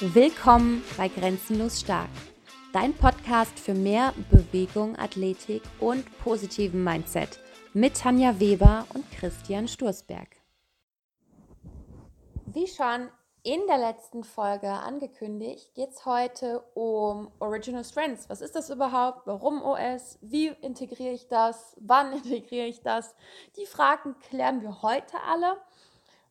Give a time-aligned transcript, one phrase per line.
[0.00, 2.10] Willkommen bei Grenzenlos Stark,
[2.74, 7.38] dein Podcast für mehr Bewegung, Athletik und positiven Mindset
[7.72, 10.28] mit Tanja Weber und Christian Sturzberg.
[12.44, 13.08] Wie schon
[13.42, 18.28] in der letzten Folge angekündigt, geht es heute um Original Strengths.
[18.28, 19.26] Was ist das überhaupt?
[19.26, 20.18] Warum OS?
[20.20, 21.74] Wie integriere ich das?
[21.80, 23.14] Wann integriere ich das?
[23.56, 25.56] Die Fragen klären wir heute alle.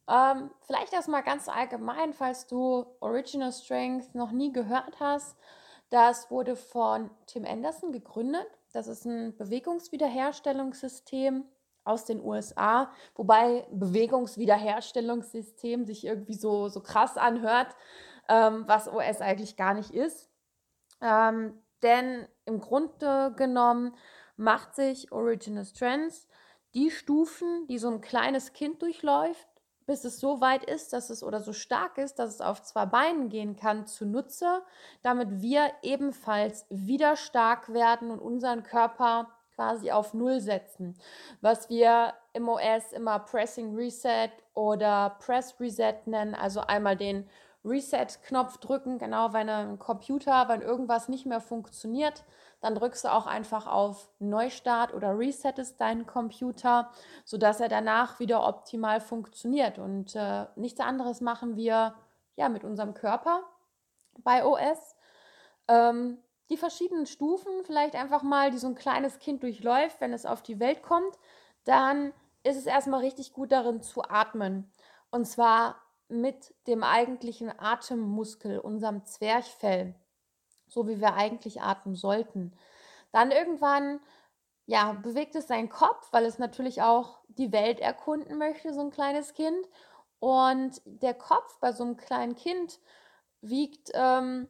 [0.08, 5.36] Ähm, vielleicht erstmal ganz allgemein, falls du Original Strength noch nie gehört hast.
[5.90, 8.46] Das wurde von Tim Anderson gegründet.
[8.74, 11.46] Das ist ein Bewegungswiederherstellungssystem
[11.84, 17.76] aus den USA, wobei Bewegungswiederherstellungssystem sich irgendwie so, so krass anhört,
[18.28, 20.32] ähm, was OS eigentlich gar nicht ist.
[21.02, 23.96] Ähm, denn im Grunde genommen
[24.36, 26.28] macht sich Original Strengths
[26.74, 29.48] die Stufen, die so ein kleines Kind durchläuft,
[29.86, 32.86] bis es so weit ist, dass es oder so stark ist, dass es auf zwei
[32.86, 34.62] Beinen gehen kann, zunutze,
[35.02, 40.98] damit wir ebenfalls wieder stark werden und unseren Körper quasi auf Null setzen.
[41.42, 47.30] Was wir im OS immer Pressing Reset oder Press Reset nennen, also einmal den
[47.64, 52.24] Reset-Knopf drücken, genau wenn ein Computer, wenn irgendwas nicht mehr funktioniert,
[52.66, 56.90] dann drückst du auch einfach auf Neustart oder resettest deinen Computer,
[57.24, 59.78] sodass er danach wieder optimal funktioniert.
[59.78, 61.94] Und äh, nichts anderes machen wir
[62.36, 63.44] ja mit unserem Körper
[64.18, 64.96] bei OS.
[65.68, 66.18] Ähm,
[66.50, 70.42] die verschiedenen Stufen, vielleicht einfach mal, die so ein kleines Kind durchläuft, wenn es auf
[70.42, 71.20] die Welt kommt,
[71.66, 74.72] dann ist es erstmal richtig gut darin zu atmen.
[75.12, 75.76] Und zwar
[76.08, 79.94] mit dem eigentlichen Atemmuskel, unserem Zwerchfell
[80.68, 82.54] so wie wir eigentlich atmen sollten.
[83.12, 84.00] Dann irgendwann,
[84.66, 88.92] ja, bewegt es seinen Kopf, weil es natürlich auch die Welt erkunden möchte, so ein
[88.92, 89.68] kleines Kind.
[90.20, 92.80] Und der Kopf bei so einem kleinen Kind
[93.42, 94.48] wiegt ähm,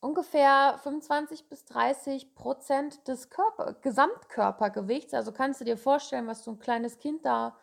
[0.00, 5.14] ungefähr 25 bis 30 Prozent des Körper, Gesamtkörpergewichts.
[5.14, 7.56] Also kannst du dir vorstellen, was so ein kleines Kind da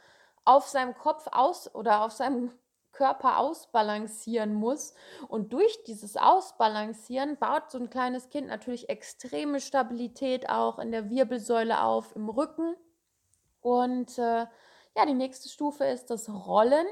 [0.45, 2.51] auf seinem Kopf aus oder auf seinem
[2.99, 4.93] Körper ausbalancieren muss.
[5.29, 11.09] Und durch dieses Ausbalancieren baut so ein kleines Kind natürlich extreme Stabilität auch in der
[11.09, 12.75] Wirbelsäule auf, im Rücken.
[13.61, 14.45] Und äh,
[14.95, 16.87] ja, die nächste Stufe ist das Rollen.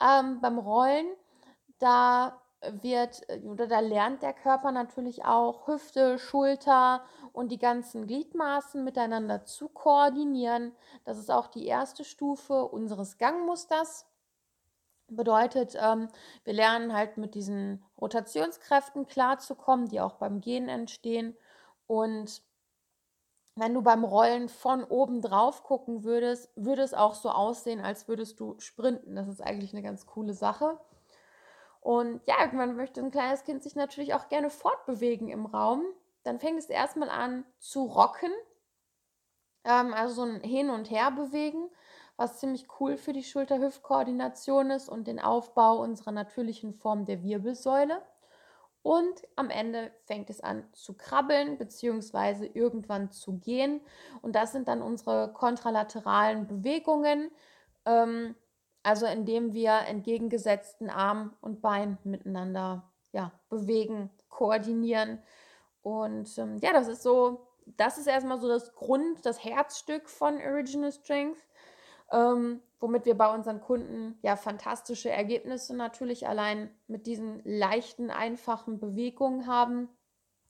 [0.00, 1.06] Ähm, beim Rollen,
[1.80, 2.40] da
[2.82, 9.44] wird oder da lernt der Körper natürlich auch Hüfte, Schulter und die ganzen Gliedmaßen miteinander
[9.44, 10.72] zu koordinieren.
[11.04, 14.06] Das ist auch die erste Stufe unseres Gangmusters.
[15.08, 16.08] Bedeutet, ähm,
[16.44, 21.36] wir lernen halt mit diesen Rotationskräften klarzukommen, die auch beim Gehen entstehen.
[21.86, 22.42] Und
[23.54, 28.08] wenn du beim Rollen von oben drauf gucken würdest, würde es auch so aussehen, als
[28.08, 29.16] würdest du sprinten.
[29.16, 30.78] Das ist eigentlich eine ganz coole Sache.
[31.80, 35.84] Und ja, irgendwann möchte ein kleines Kind sich natürlich auch gerne fortbewegen im Raum.
[36.24, 38.32] Dann fängt es erstmal an zu rocken,
[39.64, 41.70] ähm, also so ein Hin- und Her bewegen
[42.16, 48.02] was ziemlich cool für die Schulter-Hüft-Koordination ist und den Aufbau unserer natürlichen Form der Wirbelsäule.
[48.82, 52.48] Und am Ende fängt es an zu krabbeln bzw.
[52.54, 53.80] irgendwann zu gehen.
[54.22, 57.30] Und das sind dann unsere kontralateralen Bewegungen,
[57.84, 58.36] ähm,
[58.84, 65.18] also indem wir entgegengesetzten Arm und Bein miteinander ja, bewegen, koordinieren.
[65.82, 70.40] Und ähm, ja, das ist so, das ist erstmal so das Grund, das Herzstück von
[70.40, 71.38] Original Strength
[72.12, 78.78] ähm, womit wir bei unseren Kunden ja fantastische Ergebnisse natürlich allein mit diesen leichten, einfachen
[78.78, 79.88] Bewegungen haben.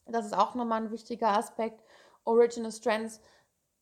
[0.07, 1.83] Das ist auch nochmal ein wichtiger Aspekt.
[2.25, 3.21] Original Strengths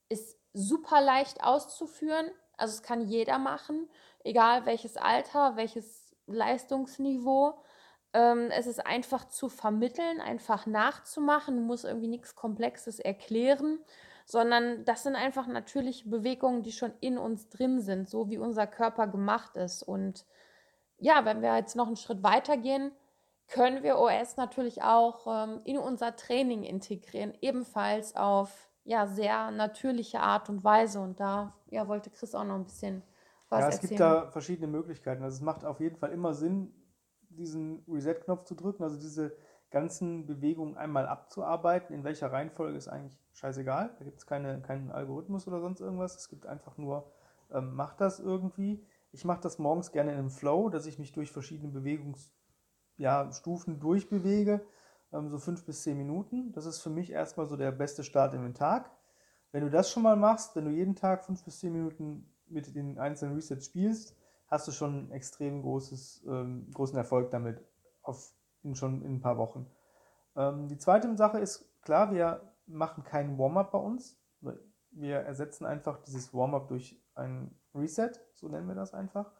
[0.08, 2.30] ist super leicht auszuführen.
[2.56, 3.88] Also es kann jeder machen,
[4.22, 7.54] egal welches Alter, welches Leistungsniveau.
[8.12, 11.56] Ähm, es ist einfach zu vermitteln, einfach nachzumachen.
[11.56, 13.80] Du musst irgendwie nichts Komplexes erklären
[14.24, 18.66] sondern das sind einfach natürliche Bewegungen, die schon in uns drin sind, so wie unser
[18.66, 19.82] Körper gemacht ist.
[19.82, 20.24] Und
[20.98, 22.92] ja, wenn wir jetzt noch einen Schritt weiter gehen,
[23.48, 30.20] können wir OS natürlich auch ähm, in unser Training integrieren, ebenfalls auf ja, sehr natürliche
[30.20, 31.00] Art und Weise.
[31.00, 33.02] Und da ja, wollte Chris auch noch ein bisschen
[33.50, 33.88] was ja, es erzählen.
[33.90, 35.22] gibt da verschiedene Möglichkeiten.
[35.22, 36.72] Also es macht auf jeden Fall immer Sinn,
[37.28, 39.36] diesen Reset-Knopf zu drücken, also diese
[39.74, 41.94] ganzen Bewegungen einmal abzuarbeiten.
[41.94, 43.90] In welcher Reihenfolge ist eigentlich scheißegal.
[43.98, 46.16] Da gibt es keine, keinen Algorithmus oder sonst irgendwas.
[46.16, 47.10] Es gibt einfach nur,
[47.52, 48.86] ähm, mach das irgendwie.
[49.10, 53.80] Ich mache das morgens gerne in einem Flow, dass ich mich durch verschiedene Bewegungsstufen ja,
[53.80, 54.64] durchbewege,
[55.12, 56.52] ähm, so fünf bis zehn Minuten.
[56.52, 58.92] Das ist für mich erstmal so der beste Start in den Tag.
[59.50, 62.76] Wenn du das schon mal machst, wenn du jeden Tag fünf bis zehn Minuten mit
[62.76, 64.16] den einzelnen Resets spielst,
[64.46, 67.60] hast du schon einen extrem großes, ähm, großen Erfolg damit
[68.02, 68.32] auf
[68.64, 69.70] in schon in ein paar Wochen.
[70.36, 74.18] Ähm, die zweite Sache ist, klar, wir machen kein Warm-up bei uns.
[74.90, 79.32] Wir ersetzen einfach dieses Warm-up durch ein Reset, so nennen wir das einfach,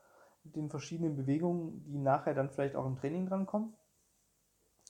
[0.42, 3.74] mit den verschiedenen Bewegungen, die nachher dann vielleicht auch im Training drankommen.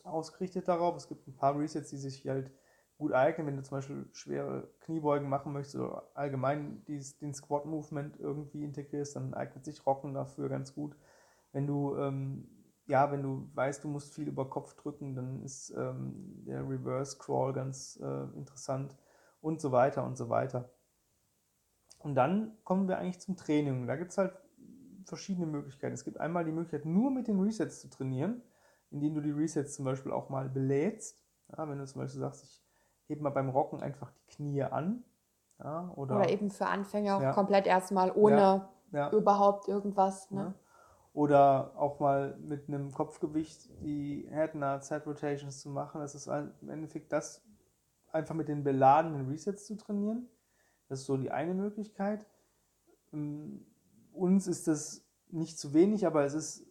[0.03, 0.97] Ausgerichtet darauf.
[0.97, 2.51] Es gibt ein paar Resets, die sich halt
[2.99, 8.19] gut eignen, wenn du zum Beispiel schwere Kniebeugen machen möchtest oder allgemein dieses, den Squat-Movement
[8.19, 10.97] irgendwie integrierst, dann eignet sich Rocken dafür ganz gut.
[11.53, 12.49] Wenn du, ähm,
[12.87, 17.19] ja, wenn du weißt, du musst viel über Kopf drücken, dann ist ähm, der Reverse
[17.19, 18.97] Crawl ganz äh, interessant
[19.41, 20.71] und so weiter und so weiter.
[21.99, 23.87] Und dann kommen wir eigentlich zum Training.
[23.87, 24.33] Da gibt es halt
[25.07, 25.95] verschiedene Möglichkeiten.
[25.95, 28.43] Es gibt einmal die Möglichkeit, nur mit den Resets zu trainieren,
[28.91, 31.25] indem du die Resets zum Beispiel auch mal belädst.
[31.57, 32.63] Ja, wenn du zum Beispiel sagst, ich
[33.07, 35.05] hebe mal beim Rocken einfach die Knie an.
[35.63, 37.33] Ja, oder, oder eben für Anfänger ja.
[37.33, 38.69] komplett erstmal ohne
[39.13, 40.31] überhaupt irgendwas.
[40.31, 40.55] Ne?
[41.15, 44.53] Oder auch mal mit einem Kopfgewicht die Head
[44.83, 46.01] Set Rotations zu machen.
[46.01, 47.43] Das ist im Endeffekt das,
[48.11, 50.29] einfach mit den beladenen Resets zu trainieren.
[50.89, 52.27] Das ist so die eine Möglichkeit.
[53.13, 53.65] Ähm,
[54.13, 56.67] uns ist das nicht zu wenig, aber es ist,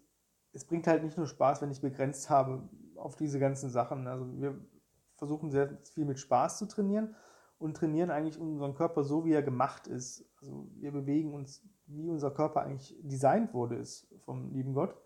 [0.52, 4.08] es bringt halt nicht nur Spaß, wenn ich begrenzt habe auf diese ganzen Sachen.
[4.08, 4.60] Also wir
[5.16, 7.16] versuchen sehr viel mit Spaß zu trainieren
[7.64, 10.26] und trainieren eigentlich unseren Körper so, wie er gemacht ist.
[10.42, 14.98] Also wir bewegen uns, wie unser Körper eigentlich designt wurde, ist vom lieben Gott.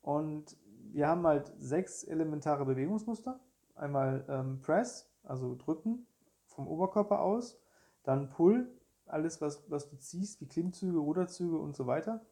[0.00, 0.56] Und
[0.92, 3.40] wir haben halt sechs elementare Bewegungsmuster.
[3.74, 6.06] Einmal ähm, Press, also drücken
[6.46, 7.60] vom Oberkörper aus.
[8.04, 8.70] Dann Pull,
[9.06, 12.24] alles, was, was du ziehst, wie Klimmzüge, Ruderzüge und so weiter.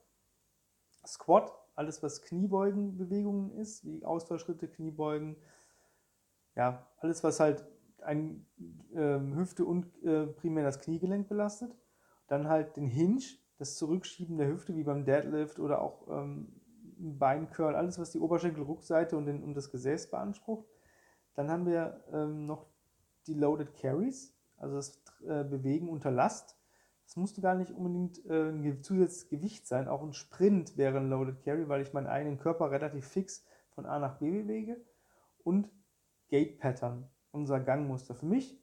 [1.04, 5.34] Squat, alles, was Kniebeugenbewegungen ist, wie Ausfallschritte, Kniebeugen,
[6.54, 7.66] ja, alles, was halt
[8.02, 8.46] ein,
[8.94, 11.76] äh, Hüfte und äh, primär das Kniegelenk belastet.
[12.28, 13.22] Dann halt den Hinge,
[13.58, 16.48] das Zurückschieben der Hüfte, wie beim Deadlift oder auch ähm,
[16.98, 20.66] Beincurl, alles, was die Oberschenkelrückseite und, den, und das Gesäß beansprucht.
[21.34, 22.66] Dann haben wir ähm, noch
[23.26, 26.56] die Loaded Carries, also das äh, Bewegen unter Last.
[27.04, 29.88] Das musste gar nicht unbedingt äh, ein zusätzliches Gewicht sein.
[29.88, 33.86] Auch ein Sprint wäre ein Loaded Carry, weil ich meinen eigenen Körper relativ fix von
[33.86, 34.80] A nach B bewege.
[35.44, 35.70] Und
[36.28, 38.14] Gate Pattern, unser Gangmuster.
[38.14, 38.58] Für mich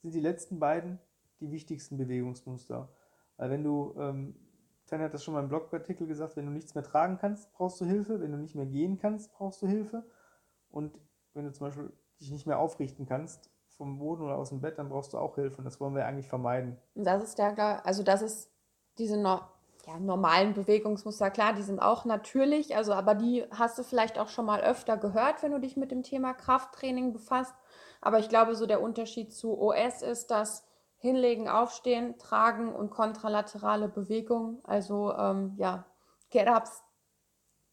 [0.00, 0.98] sind die letzten beiden
[1.40, 2.88] die wichtigsten Bewegungsmuster.
[3.36, 4.36] Weil wenn du, ähm,
[4.86, 7.80] Tanja hat das schon mal im Blogartikel gesagt, wenn du nichts mehr tragen kannst, brauchst
[7.80, 8.20] du Hilfe.
[8.20, 10.06] Wenn du nicht mehr gehen kannst, brauchst du Hilfe.
[10.70, 10.98] Und
[11.32, 14.78] wenn du zum Beispiel dich nicht mehr aufrichten kannst vom Boden oder aus dem Bett,
[14.78, 15.58] dann brauchst du auch Hilfe.
[15.58, 16.76] Und das wollen wir eigentlich vermeiden.
[16.94, 18.50] Das ist der, also das ist
[18.98, 19.20] diese
[19.86, 24.28] ja, normalen Bewegungsmuster, klar, die sind auch natürlich, also aber die hast du vielleicht auch
[24.28, 27.54] schon mal öfter gehört, wenn du dich mit dem Thema Krafttraining befasst.
[28.00, 30.66] Aber ich glaube, so der Unterschied zu OS ist, dass
[30.96, 35.84] Hinlegen, Aufstehen, Tragen und kontralaterale Bewegung, also ähm, ja,
[36.30, 36.82] Get-Ups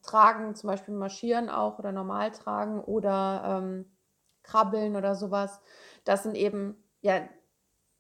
[0.01, 3.97] tragen, zum Beispiel marschieren auch oder normal tragen oder ähm,
[4.43, 5.61] krabbeln oder sowas,
[6.03, 7.21] das sind eben, ja,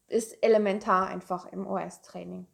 [0.07, 2.47] ist elementar einfach im OS-Training.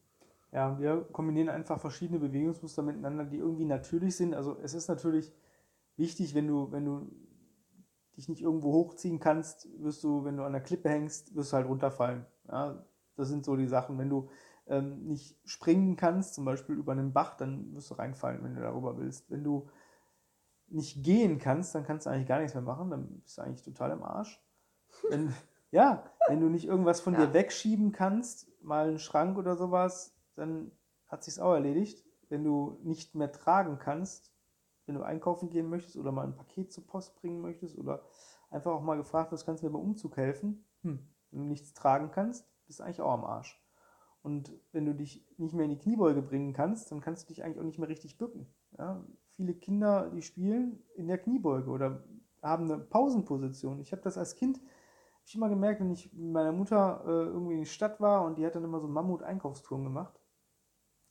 [0.51, 4.33] Ja, wir kombinieren einfach verschiedene Bewegungsmuster miteinander, die irgendwie natürlich sind.
[4.33, 5.33] Also es ist natürlich
[5.97, 7.11] wichtig, wenn du, wenn du
[8.15, 11.57] dich nicht irgendwo hochziehen kannst, wirst du, wenn du an der Klippe hängst, wirst du
[11.57, 12.25] halt runterfallen.
[12.47, 12.85] Ja,
[13.15, 13.97] das sind so die Sachen.
[13.97, 14.29] Wenn du
[14.67, 18.61] ähm, nicht springen kannst, zum Beispiel über einen Bach, dann wirst du reinfallen, wenn du
[18.61, 19.29] darüber willst.
[19.29, 19.67] Wenn du
[20.69, 23.63] nicht gehen kannst, dann kannst du eigentlich gar nichts mehr machen, dann bist du eigentlich
[23.63, 24.41] total im Arsch.
[25.10, 25.33] Wenn,
[25.72, 27.25] ja, wenn du nicht irgendwas von ja.
[27.25, 30.72] dir wegschieben kannst, mal einen Schrank oder sowas, dann
[31.08, 32.06] hat sich's auch erledigt.
[32.29, 34.34] Wenn du nicht mehr tragen kannst,
[34.86, 38.03] wenn du einkaufen gehen möchtest oder mal ein Paket zur Post bringen möchtest oder
[38.50, 40.65] einfach auch mal gefragt wirst, kannst du mir beim Umzug helfen?
[40.82, 41.00] Hm.
[41.32, 43.62] Wenn du nichts tragen kannst, bist du eigentlich auch am Arsch.
[44.22, 47.44] Und wenn du dich nicht mehr in die Kniebeuge bringen kannst, dann kannst du dich
[47.44, 48.48] eigentlich auch nicht mehr richtig bücken.
[48.77, 49.06] Ja?
[49.36, 52.03] Viele Kinder, die spielen in der Kniebeuge oder
[52.41, 53.79] haben eine Pausenposition.
[53.79, 54.60] Ich habe das als Kind
[55.27, 58.38] ich immer gemerkt, wenn ich mit meiner Mutter äh, irgendwie in die Stadt war und
[58.38, 60.17] die hat dann immer so Mammut-Einkaufstouren gemacht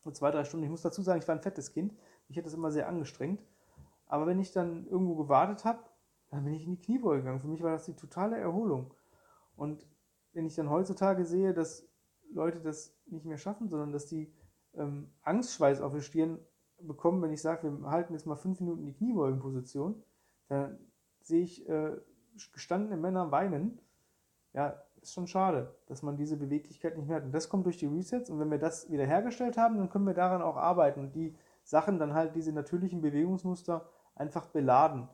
[0.07, 0.65] so zwei, drei Stunden.
[0.65, 1.95] Ich muss dazu sagen, ich war ein fettes Kind.
[2.29, 3.45] Ich hätte das immer sehr angestrengt.
[4.07, 5.81] Aber wenn ich dann irgendwo gewartet habe,
[6.31, 7.41] dann bin ich in die Kniebeuge gegangen.
[7.41, 8.95] Für mich war das die totale Erholung.
[9.57, 9.87] Und
[10.33, 11.89] wenn ich dann heutzutage sehe, dass
[12.33, 14.33] Leute das nicht mehr schaffen, sondern dass die
[14.75, 16.39] ähm, Angstschweiß auf der Stirn
[16.81, 20.03] bekommen, wenn ich sage, wir halten jetzt mal fünf Minuten die Kniebeugenposition,
[20.49, 20.79] dann
[21.21, 21.97] sehe ich äh,
[22.53, 23.81] gestandene Männer weinen.
[24.53, 27.25] Ja, ist schon schade, dass man diese Beweglichkeit nicht mehr hat.
[27.25, 28.29] Und das kommt durch die Resets.
[28.29, 31.35] Und wenn wir das wieder hergestellt haben, dann können wir daran auch arbeiten und die
[31.63, 35.09] Sachen dann halt, diese natürlichen Bewegungsmuster einfach beladen.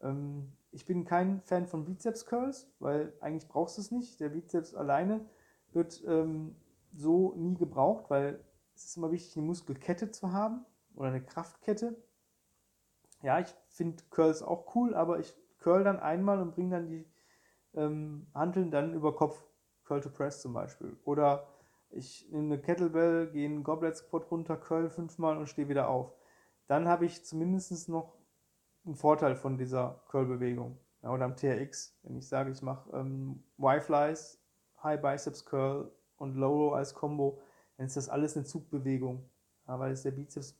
[0.00, 4.20] Ähm, ich bin kein Fan von Bizeps Curls, weil eigentlich brauchst du es nicht.
[4.20, 5.24] Der Bizeps alleine
[5.72, 6.56] wird ähm,
[6.94, 8.40] so nie gebraucht, weil
[8.74, 11.96] es ist immer wichtig, eine Muskelkette zu haben oder eine Kraftkette.
[13.22, 17.06] ja, ich finde Curls auch cool, aber ich curl dann einmal und bringe dann die
[17.78, 19.42] ähm, Hanteln dann über Kopf,
[19.84, 20.96] Curl to Press zum Beispiel.
[21.04, 21.46] Oder
[21.90, 26.12] ich nehme eine Kettlebell, gehe einen Goblet Squat runter, curl fünfmal und stehe wieder auf.
[26.66, 28.14] Dann habe ich zumindest noch
[28.84, 30.78] einen Vorteil von dieser Curl-Bewegung.
[31.02, 34.42] Ja, oder am TRX, wenn ich sage, ich mache ähm, Y-Flies,
[34.82, 37.40] High Biceps Curl und Low Row als Combo,
[37.76, 39.30] dann ist das alles eine Zugbewegung.
[39.66, 40.58] Ja, weil es der Bizeps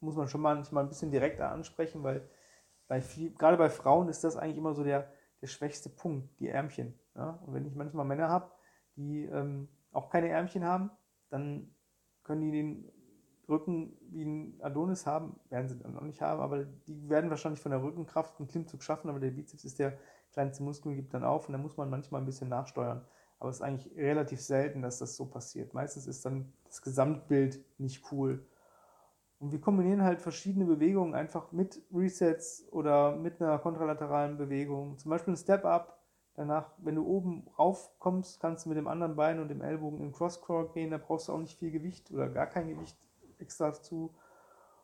[0.00, 2.28] muss man schon manchmal ein bisschen direkter ansprechen, weil
[2.88, 6.48] bei viel, gerade bei Frauen ist das eigentlich immer so der, der schwächste Punkt, die
[6.48, 6.94] Ärmchen.
[7.14, 7.38] Ja?
[7.46, 8.50] Und wenn ich manchmal Männer habe,
[8.96, 10.90] die ähm, auch keine Ärmchen haben,
[11.30, 11.74] dann
[12.22, 12.92] können die den
[13.48, 17.60] Rücken wie ein Adonis haben, werden sie dann noch nicht haben, aber die werden wahrscheinlich
[17.60, 19.98] von der Rückenkraft einen Klimmzug schaffen, aber der Bizeps ist der
[20.32, 23.04] kleinste Muskel, gibt dann auf und dann muss man manchmal ein bisschen nachsteuern.
[23.40, 25.74] Aber es ist eigentlich relativ selten, dass das so passiert.
[25.74, 28.46] Meistens ist dann das Gesamtbild nicht cool.
[29.40, 34.98] Und wir kombinieren halt verschiedene Bewegungen einfach mit Resets oder mit einer kontralateralen Bewegung.
[34.98, 35.98] Zum Beispiel ein Step-Up.
[36.34, 40.12] Danach, wenn du oben raufkommst, kannst du mit dem anderen Bein und dem Ellbogen in
[40.12, 40.90] Cross-Crawl gehen.
[40.90, 42.96] Da brauchst du auch nicht viel Gewicht oder gar kein Gewicht
[43.38, 44.14] extra zu.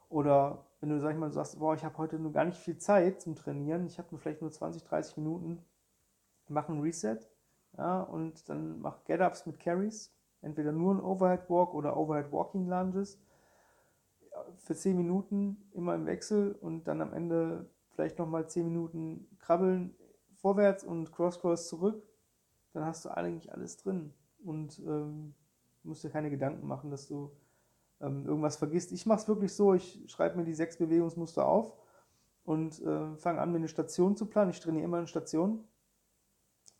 [0.08, 2.78] Oder wenn du, sag ich mal, sagst, boah, ich habe heute nur gar nicht viel
[2.78, 5.64] Zeit zum Trainieren, ich habe nur vielleicht nur 20, 30 Minuten,
[6.48, 7.18] mach ein Reset
[7.76, 10.12] ja, und dann mach Get-Ups mit Carries.
[10.42, 13.20] Entweder nur ein Overhead Walk oder Overhead Walking Lunges.
[14.58, 19.94] Für 10 Minuten immer im Wechsel und dann am Ende vielleicht nochmal 10 Minuten krabbeln
[20.34, 22.02] vorwärts und Cross-Cross zurück.
[22.72, 24.12] Dann hast du eigentlich alles drin
[24.44, 25.34] und ähm,
[25.82, 27.30] musst dir keine Gedanken machen, dass du
[28.00, 28.92] ähm, irgendwas vergisst.
[28.92, 31.72] Ich mache es wirklich so, ich schreibe mir die sechs Bewegungsmuster auf
[32.44, 34.50] und äh, fange an, mir eine Station zu planen.
[34.50, 35.64] Ich trainiere immer eine Station,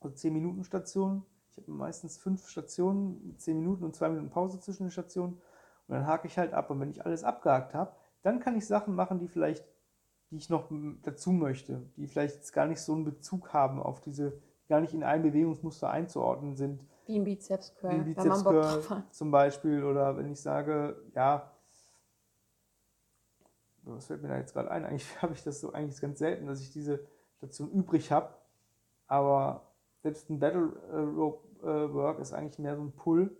[0.01, 1.25] also 10 Minuten Station.
[1.51, 5.41] Ich habe meistens fünf Stationen mit 10 Minuten und zwei Minuten Pause zwischen den Stationen.
[5.89, 6.71] Und dann hake ich halt ab.
[6.71, 9.65] Und wenn ich alles abgehakt habe, dann kann ich Sachen machen, die vielleicht,
[10.31, 10.71] die ich noch
[11.03, 14.95] dazu möchte, die vielleicht jetzt gar nicht so einen Bezug haben auf diese, gar nicht
[14.95, 16.85] in ein Bewegungsmuster einzuordnen sind.
[17.07, 19.85] Wie ein Bizeps Curl, wie ein Bizeps Curl zum Beispiel.
[19.85, 21.53] Oder wenn ich sage, ja,
[23.85, 24.85] was fällt mir da jetzt gerade ein?
[24.85, 27.07] Eigentlich habe ich das so eigentlich ganz selten, dass ich diese
[27.39, 28.35] Station übrig habe.
[29.07, 29.63] Aber
[30.03, 30.73] selbst ein Battle
[31.17, 33.37] Rope äh, Work ist eigentlich mehr so ein Pull.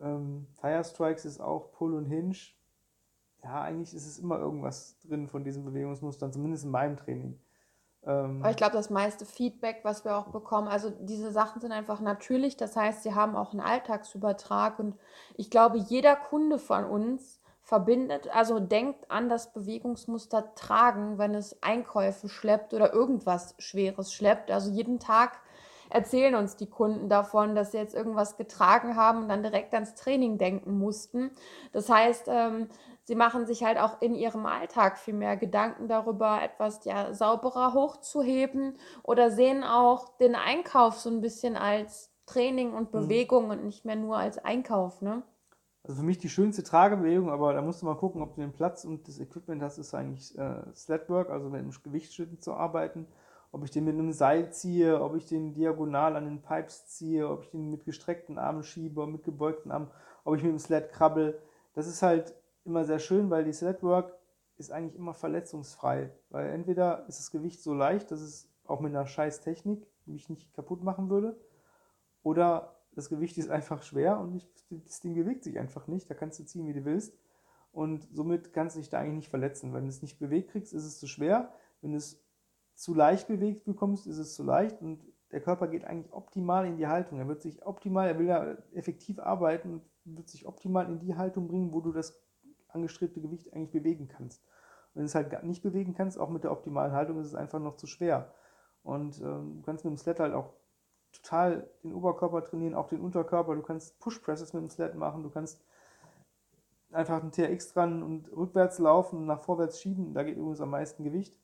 [0.00, 2.36] Ähm, Fire Strikes ist auch Pull und Hinge.
[3.42, 7.38] Ja, eigentlich ist es immer irgendwas drin von diesen Bewegungsmustern, zumindest in meinem Training.
[8.04, 11.72] Ähm, Aber ich glaube, das meiste Feedback, was wir auch bekommen, also diese Sachen sind
[11.72, 12.56] einfach natürlich.
[12.56, 14.78] Das heißt, sie haben auch einen Alltagsübertrag.
[14.78, 14.96] Und
[15.36, 21.62] ich glaube, jeder Kunde von uns verbindet, also denkt an das Bewegungsmuster tragen, wenn es
[21.62, 24.50] Einkäufe schleppt oder irgendwas Schweres schleppt.
[24.50, 25.40] Also jeden Tag
[25.90, 29.94] erzählen uns die Kunden davon, dass sie jetzt irgendwas getragen haben und dann direkt ans
[29.94, 31.30] Training denken mussten.
[31.72, 32.68] Das heißt, ähm,
[33.04, 37.72] sie machen sich halt auch in ihrem Alltag viel mehr Gedanken darüber, etwas ja sauberer
[37.72, 43.00] hochzuheben oder sehen auch den Einkauf so ein bisschen als Training und mhm.
[43.00, 43.50] Bewegung mhm.
[43.50, 45.22] und nicht mehr nur als Einkauf, ne?
[45.84, 48.52] Also für mich die schönste Tragebewegung, aber da musst du mal gucken, ob du den
[48.52, 53.06] Platz und das Equipment hast, ist eigentlich äh, Sledwork, also mit einem Gewichtsschritten zu arbeiten.
[53.50, 57.28] Ob ich den mit einem Seil ziehe, ob ich den diagonal an den Pipes ziehe,
[57.28, 59.90] ob ich den mit gestreckten Armen schiebe, mit gebeugten Armen,
[60.24, 61.40] ob ich mit dem Sled krabbel.
[61.74, 64.14] Das ist halt immer sehr schön, weil die Sledwork
[64.58, 66.12] ist eigentlich immer verletzungsfrei.
[66.30, 70.28] Weil entweder ist das Gewicht so leicht, dass es auch mit einer scheiß Technik mich
[70.28, 71.38] nicht kaputt machen würde,
[72.22, 76.10] oder das Gewicht ist einfach schwer und ich, das Ding bewegt sich einfach nicht.
[76.10, 77.16] Da kannst du ziehen, wie du willst.
[77.72, 79.72] Und somit kannst du dich da eigentlich nicht verletzen.
[79.72, 81.52] Wenn du es nicht bewegt kriegst, ist es zu schwer.
[81.80, 82.20] Wenn du es
[82.78, 84.80] zu leicht bewegt bekommst, ist es zu leicht.
[84.80, 85.00] Und
[85.32, 87.18] der Körper geht eigentlich optimal in die Haltung.
[87.18, 89.72] Er wird sich optimal, er will ja effektiv arbeiten
[90.04, 92.22] und wird sich optimal in die Haltung bringen, wo du das
[92.68, 94.44] angestrebte Gewicht eigentlich bewegen kannst.
[94.94, 97.58] Wenn du es halt nicht bewegen kannst, auch mit der optimalen Haltung, ist es einfach
[97.58, 98.32] noch zu schwer.
[98.84, 100.52] Und ähm, du kannst mit dem Sled halt auch
[101.12, 103.56] total den Oberkörper trainieren, auch den Unterkörper.
[103.56, 105.64] Du kannst Push-Presses mit dem Sled machen, du kannst
[106.92, 110.14] einfach einen TRX dran und rückwärts laufen und nach vorwärts schieben.
[110.14, 111.36] Da geht übrigens am meisten Gewicht.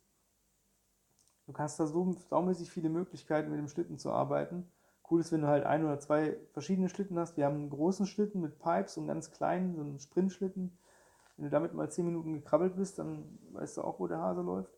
[1.46, 4.70] Du kannst da so saumäßig viele Möglichkeiten mit dem Schlitten zu arbeiten.
[5.10, 7.36] Cool ist, wenn du halt ein oder zwei verschiedene Schlitten hast.
[7.36, 10.78] Wir haben einen großen Schlitten mit Pipes und einen ganz kleinen, so einen Sprintschlitten.
[11.36, 14.40] Wenn du damit mal 10 Minuten gekrabbelt bist, dann weißt du auch, wo der Hase
[14.40, 14.72] läuft.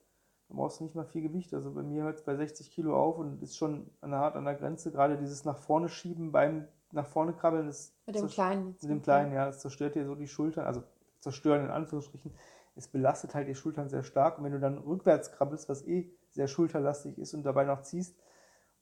[0.49, 1.54] Dann brauchst du nicht mal viel Gewicht.
[1.54, 4.37] Also bei mir hört es bei 60 Kilo auf und ist schon an der hart
[4.37, 4.90] an der Grenze.
[4.90, 7.66] Gerade dieses nach vorne schieben beim nach vorne krabbeln.
[7.66, 8.66] Das mit dem Kleinen.
[8.80, 9.46] Mit dem Kleinen, ja.
[9.46, 10.66] Das zerstört dir so die Schultern.
[10.66, 10.82] Also
[11.20, 12.32] zerstören in Anführungsstrichen.
[12.75, 14.38] Es belastet halt die Schultern sehr stark.
[14.38, 18.16] Und wenn du dann rückwärts krabbelst, was eh sehr schulterlastig ist und dabei noch ziehst,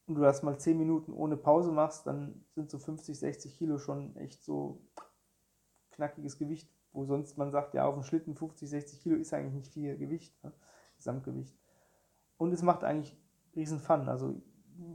[0.06, 3.78] und du das mal 10 Minuten ohne Pause machst, dann sind so 50, 60 Kilo
[3.78, 4.82] schon echt so
[5.92, 9.54] knackiges Gewicht, wo sonst man sagt, ja, auf dem Schlitten 50, 60 Kilo ist eigentlich
[9.54, 10.52] nicht viel Gewicht, ne?
[10.96, 11.56] Gesamtgewicht.
[12.36, 13.16] Und es macht eigentlich
[13.56, 14.08] riesen Fun.
[14.08, 14.42] Also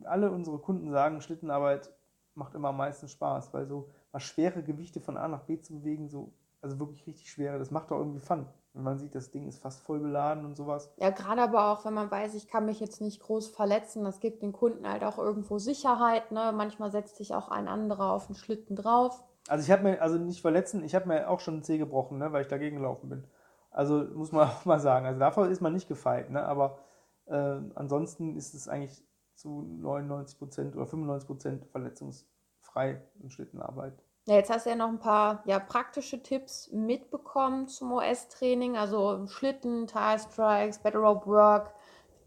[0.03, 1.91] alle unsere Kunden sagen, Schlittenarbeit
[2.35, 5.79] macht immer am meisten Spaß, weil so mal schwere Gewichte von A nach B zu
[5.79, 8.47] bewegen, so, also wirklich richtig schwere, das macht doch irgendwie Fun.
[8.73, 10.93] Wenn man sieht, das Ding ist fast voll beladen und sowas.
[10.97, 14.19] Ja, gerade aber auch, wenn man weiß, ich kann mich jetzt nicht groß verletzen, das
[14.19, 16.31] gibt den Kunden halt auch irgendwo Sicherheit.
[16.31, 16.51] Ne?
[16.55, 19.23] Manchmal setzt sich auch ein anderer auf den Schlitten drauf.
[19.47, 22.19] Also ich habe mir, also nicht verletzen, ich habe mir auch schon einen Zeh gebrochen,
[22.19, 23.27] ne, weil ich dagegen gelaufen bin.
[23.71, 25.07] Also muss man auch mal sagen.
[25.07, 26.43] Also davor ist man nicht gefeit, ne?
[26.43, 26.79] aber
[27.25, 34.03] äh, ansonsten ist es eigentlich zu 99% oder 95% verletzungsfrei in Schlittenarbeit.
[34.29, 39.25] Ja, jetzt hast du ja noch ein paar ja, praktische Tipps mitbekommen zum OS-Training, also
[39.25, 41.73] Schlitten, Tire Strikes, Battle Rope Work,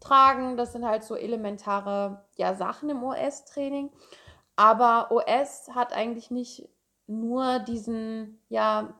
[0.01, 3.89] Tragen, das sind halt so elementare ja, Sachen im OS-Training.
[4.57, 6.67] Aber OS hat eigentlich nicht
[7.07, 8.93] nur diesen ja,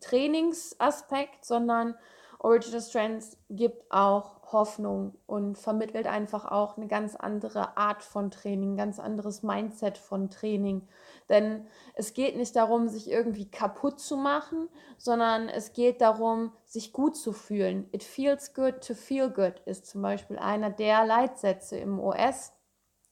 [0.00, 1.96] Trainingsaspekt, sondern
[2.38, 8.74] Original Strengths gibt auch Hoffnung und vermittelt einfach auch eine ganz andere Art von Training,
[8.74, 10.86] ein ganz anderes Mindset von Training.
[11.28, 16.92] Denn es geht nicht darum, sich irgendwie kaputt zu machen, sondern es geht darum, sich
[16.92, 17.88] gut zu fühlen.
[17.92, 22.52] It feels good to feel good ist zum Beispiel einer der Leitsätze im OS.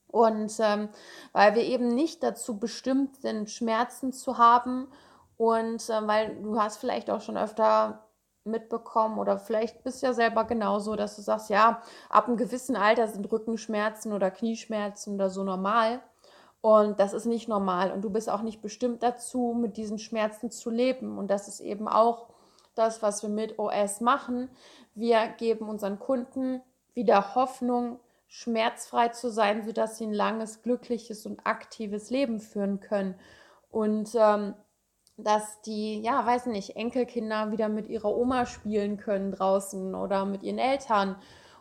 [0.09, 0.89] Und ähm,
[1.33, 4.89] weil wir eben nicht dazu bestimmt sind, Schmerzen zu haben
[5.37, 8.06] und äh, weil du hast vielleicht auch schon öfter
[8.47, 12.77] mitbekommen oder vielleicht bist du ja selber genauso, dass du sagst, ja, ab einem gewissen
[12.77, 16.01] Alter sind Rückenschmerzen oder Knieschmerzen oder so normal.
[16.61, 17.93] Und das ist nicht normal.
[17.93, 21.19] Und du bist auch nicht bestimmt dazu, mit diesen Schmerzen zu leben.
[21.19, 22.29] Und das ist eben auch
[22.75, 24.51] das, was wir mit OS machen.
[24.95, 26.63] Wir geben unseren Kunden
[26.95, 33.15] wieder Hoffnung, schmerzfrei zu sein, sodass sie ein langes, glückliches und aktives Leben führen können.
[33.71, 34.55] Und ähm,
[35.17, 40.43] dass die, ja, weiß nicht, Enkelkinder wieder mit ihrer Oma spielen können draußen oder mit
[40.43, 41.17] ihren Eltern.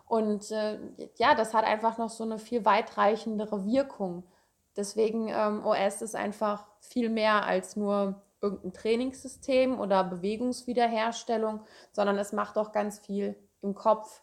[0.08, 0.78] Und äh,
[1.16, 4.24] ja, das hat einfach noch so eine viel weitreichendere Wirkung.
[4.75, 12.34] Deswegen ähm, OS ist einfach viel mehr als nur irgendein Trainingssystem oder Bewegungswiederherstellung, sondern es
[12.34, 14.22] macht auch ganz viel im Kopf.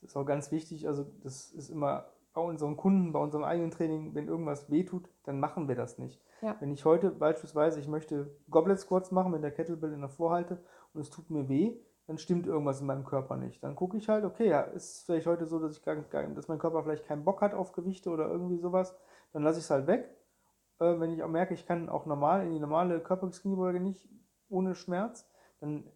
[0.00, 3.70] Das ist auch ganz wichtig, also das ist immer bei unseren Kunden, bei unserem eigenen
[3.70, 6.22] Training, wenn irgendwas wehtut, dann machen wir das nicht.
[6.42, 6.54] Ja.
[6.60, 10.62] Wenn ich heute beispielsweise, ich möchte Goblet Squats machen mit der Kettlebell in der Vorhalte
[10.92, 13.64] und es tut mir weh, dann stimmt irgendwas in meinem Körper nicht.
[13.64, 16.46] Dann gucke ich halt, okay, ja, ist vielleicht heute so, dass, ich gar, gar, dass
[16.46, 18.94] mein Körper vielleicht keinen Bock hat auf Gewichte oder irgendwie sowas,
[19.32, 20.14] dann lasse ich es halt weg.
[20.78, 24.06] Äh, wenn ich auch merke, ich kann auch normal in die normale Körperkniebeuge nicht
[24.50, 25.26] ohne Schmerz,
[25.60, 25.90] dann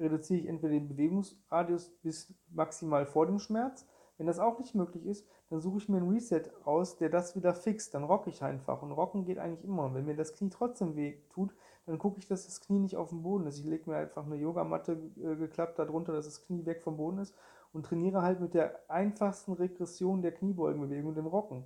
[0.00, 3.86] reduziere ich entweder den Bewegungsradius bis maximal vor dem Schmerz
[4.18, 7.36] wenn das auch nicht möglich ist, dann suche ich mir einen Reset aus, der das
[7.36, 7.94] wieder fixt.
[7.94, 8.82] Dann rocke ich einfach.
[8.82, 9.84] Und rocken geht eigentlich immer.
[9.84, 11.54] Und wenn mir das Knie trotzdem weh tut,
[11.86, 13.60] dann gucke ich, dass das Knie nicht auf dem Boden ist.
[13.60, 17.18] Ich lege mir einfach eine Yogamatte äh, geklappt darunter, dass das Knie weg vom Boden
[17.18, 17.36] ist
[17.72, 21.62] und trainiere halt mit der einfachsten Regression der Kniebeugenbewegung, dem Rocken.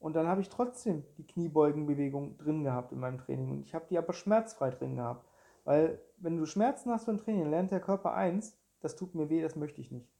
[0.00, 3.48] Und dann habe ich trotzdem die Kniebeugenbewegung drin gehabt in meinem Training.
[3.52, 5.24] Und ich habe die aber schmerzfrei drin gehabt.
[5.62, 9.40] Weil wenn du Schmerzen hast beim Training, lernt der Körper eins, das tut mir weh,
[9.40, 10.10] das möchte ich nicht.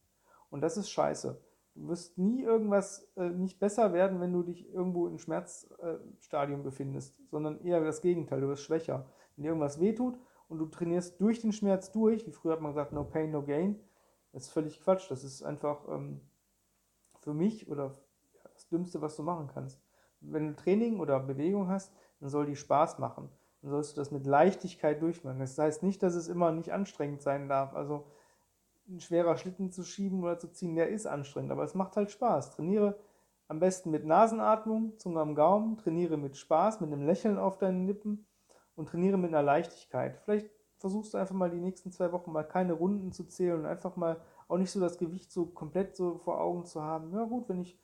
[0.48, 1.40] Und das ist scheiße.
[1.74, 6.64] Du wirst nie irgendwas äh, nicht besser werden, wenn du dich irgendwo im Schmerzstadium äh,
[6.64, 9.06] befindest, sondern eher das Gegenteil, du wirst schwächer.
[9.34, 12.72] Wenn dir irgendwas wehtut und du trainierst durch den Schmerz durch, wie früher hat man
[12.72, 13.80] gesagt, no pain, no gain,
[14.34, 15.10] das ist völlig Quatsch.
[15.10, 16.20] Das ist einfach ähm,
[17.20, 17.92] für mich oder
[18.52, 19.80] das Dümmste, was du machen kannst.
[20.20, 23.28] Wenn du Training oder Bewegung hast, dann soll die Spaß machen.
[23.62, 25.38] Dann sollst du das mit Leichtigkeit durchmachen.
[25.38, 27.74] Das heißt nicht, dass es immer nicht anstrengend sein darf.
[27.74, 28.06] Also
[28.88, 32.10] ein schwerer Schlitten zu schieben oder zu ziehen, der ist anstrengend, aber es macht halt
[32.10, 32.50] Spaß.
[32.50, 32.98] Trainiere
[33.48, 37.86] am besten mit Nasenatmung, Zunge am Gaumen, trainiere mit Spaß, mit einem Lächeln auf deinen
[37.86, 38.26] Lippen
[38.76, 40.18] und trainiere mit einer Leichtigkeit.
[40.24, 43.66] Vielleicht versuchst du einfach mal die nächsten zwei Wochen mal keine Runden zu zählen und
[43.66, 47.12] einfach mal auch nicht so das Gewicht so komplett so vor Augen zu haben.
[47.12, 47.78] Ja gut, wenn ich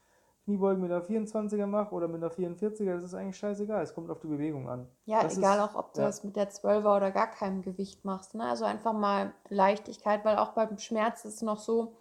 [0.45, 3.83] Kniebeugen mit einer 24er mache oder mit einer 44er, das ist eigentlich scheißegal.
[3.83, 4.89] Es kommt auf die Bewegung an.
[5.05, 6.07] Ja, das egal ist, auch, ob du ja.
[6.07, 8.35] das mit der 12er oder gar keinem Gewicht machst.
[8.35, 8.45] Ne?
[8.45, 11.97] Also einfach mal Leichtigkeit, weil auch beim Schmerz ist es noch so,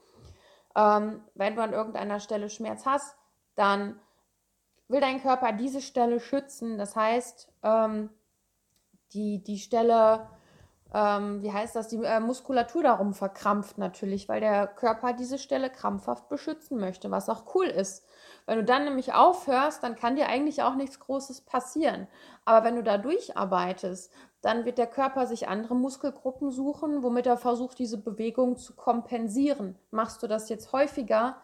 [0.76, 3.16] ähm, wenn du an irgendeiner Stelle Schmerz hast,
[3.56, 4.00] dann
[4.88, 6.78] will dein Körper diese Stelle schützen.
[6.78, 8.10] Das heißt, ähm,
[9.14, 10.28] die, die Stelle
[10.94, 15.70] ähm, wie heißt das, die äh, Muskulatur darum verkrampft natürlich, weil der Körper diese Stelle
[15.70, 18.06] krampfhaft beschützen möchte, was auch cool ist.
[18.50, 22.08] Wenn du dann nämlich aufhörst, dann kann dir eigentlich auch nichts Großes passieren.
[22.46, 27.38] Aber wenn du da durcharbeitest, dann wird der Körper sich andere Muskelgruppen suchen, womit er
[27.38, 29.78] versucht, diese Bewegung zu kompensieren.
[29.92, 31.38] Machst du das jetzt häufiger,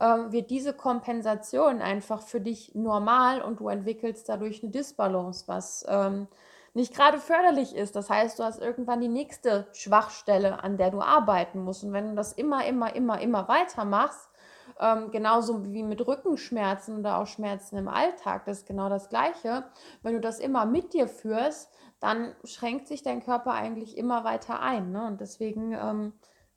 [0.00, 5.84] ähm, wird diese Kompensation einfach für dich normal und du entwickelst dadurch eine Disbalance, was
[5.90, 6.26] ähm,
[6.72, 7.96] nicht gerade förderlich ist.
[7.96, 11.84] Das heißt, du hast irgendwann die nächste Schwachstelle, an der du arbeiten musst.
[11.84, 14.30] Und wenn du das immer, immer, immer, immer weitermachst,
[14.78, 19.64] ähm, genauso wie mit Rückenschmerzen oder auch Schmerzen im Alltag, das ist genau das Gleiche.
[20.02, 24.60] Wenn du das immer mit dir führst, dann schränkt sich dein Körper eigentlich immer weiter
[24.60, 24.92] ein.
[24.92, 25.06] Ne?
[25.06, 26.12] Und deswegen ähm,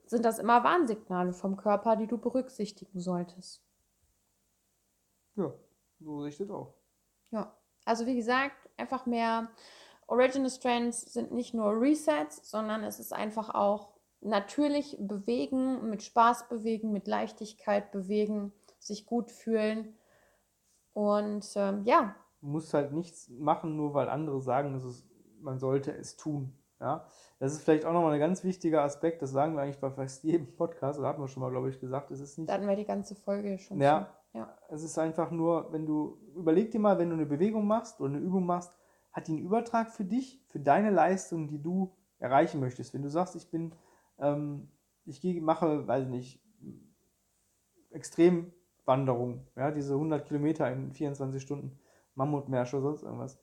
[0.06, 3.64] sind das immer Warnsignale vom Körper, die du berücksichtigen solltest.
[5.36, 5.54] Ja,
[6.00, 6.74] so sehe ich das auch.
[7.32, 7.56] Ja,
[7.86, 9.50] also wie gesagt, einfach mehr
[10.08, 16.50] Original Strands sind nicht nur Resets, sondern es ist einfach auch natürlich bewegen, mit Spaß
[16.50, 19.98] bewegen, mit Leichtigkeit bewegen, sich gut fühlen.
[20.94, 22.16] Und ähm, ja.
[22.42, 25.08] Du musst halt nichts machen, nur weil andere sagen, dass es,
[25.42, 26.54] man sollte es tun.
[26.80, 27.06] Ja?
[27.40, 30.24] Das ist vielleicht auch nochmal ein ganz wichtiger Aspekt, das sagen wir eigentlich bei fast
[30.24, 32.50] jedem Podcast, da hatten wir schon mal, glaube ich, gesagt, es ist nicht.
[32.50, 33.82] Da hatten wir die ganze Folge schon.
[33.82, 34.58] Ja, ja.
[34.70, 38.14] Es ist einfach nur, wenn du, überleg dir mal, wenn du eine Bewegung machst oder
[38.14, 38.74] eine Übung machst,
[39.12, 42.94] hat die einen Übertrag für dich, für deine Leistung, die du erreichen möchtest.
[42.94, 43.74] Wenn du sagst, ich bin
[44.20, 44.70] ähm,
[45.06, 46.42] ich gehe, mache, weiß nicht,
[47.92, 51.80] Extremwanderung, ja, diese 100 Kilometer in 24 Stunden,
[52.16, 53.40] Mammutmärsche oder sonst irgendwas.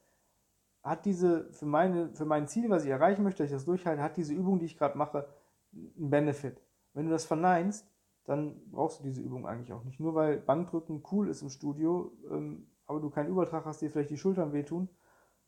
[0.83, 4.03] Hat diese, für, meine, für mein Ziel, was ich erreichen möchte, dass ich das durchhalte,
[4.03, 5.29] hat diese Übung, die ich gerade mache,
[5.73, 6.63] einen Benefit.
[6.95, 7.91] Wenn du das verneinst,
[8.25, 10.01] dann brauchst du diese Übung eigentlich auch nicht.
[10.01, 14.11] Nur weil Bankdrücken cool ist im Studio, ähm, aber du keinen Übertrag hast, dir vielleicht
[14.11, 14.89] die Schultern wehtun,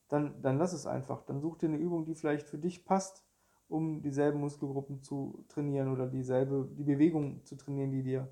[0.08, 1.22] dann, dann lass es einfach.
[1.22, 3.27] Dann such dir eine Übung, die vielleicht für dich passt,
[3.68, 8.28] um dieselben Muskelgruppen zu trainieren oder dieselbe, die Bewegung zu trainieren, die dir,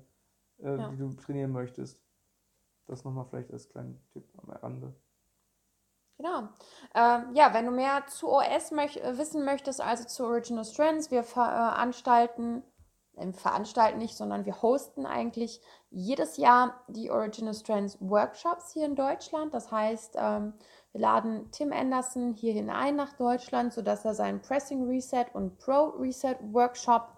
[0.59, 0.89] äh, ja.
[0.89, 2.01] die du trainieren möchtest.
[2.87, 4.95] Das nochmal vielleicht als kleinen Tipp am Rande.
[6.17, 6.49] Genau.
[6.95, 11.11] Ähm, ja, wenn du mehr zu OS möch äh, wissen möchtest, also zu Original Strands,
[11.11, 12.63] wir veranstalten,
[13.15, 18.95] äh, veranstalten nicht, sondern wir hosten eigentlich jedes Jahr die Original Strands Workshops hier in
[18.95, 19.53] Deutschland.
[19.53, 20.53] Das heißt, ähm,
[20.93, 25.89] wir laden Tim Anderson hier hinein nach Deutschland, sodass er seinen Pressing Reset und Pro
[25.99, 27.09] Reset Workshop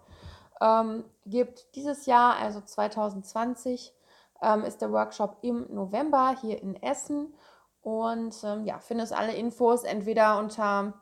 [0.60, 1.74] ähm, gibt.
[1.74, 3.94] Dieses Jahr, also 2020,
[4.42, 7.34] ähm, ist der Workshop im November hier in Essen.
[7.82, 10.94] Und ähm, ja, findest alle Infos entweder unter,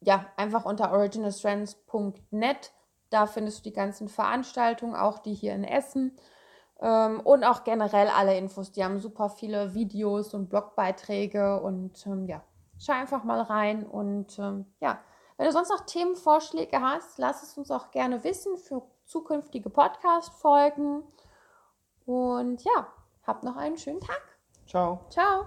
[0.00, 2.72] ja, einfach unter originalstrands.net.
[3.10, 6.16] Da findest du die ganzen Veranstaltungen, auch die hier in Essen.
[6.80, 8.72] Ähm, und auch generell alle Infos.
[8.72, 12.42] Die haben super viele Videos und Blogbeiträge und ähm, ja,
[12.78, 13.86] schau einfach mal rein.
[13.86, 14.98] Und ähm, ja,
[15.36, 21.02] wenn du sonst noch Themenvorschläge hast, lass es uns auch gerne wissen für zukünftige Podcast-Folgen.
[22.06, 22.86] Und ja,
[23.26, 24.22] habt noch einen schönen Tag.
[24.66, 25.00] Ciao.
[25.10, 25.46] Ciao.